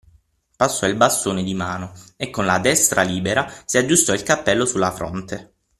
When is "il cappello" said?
4.13-4.65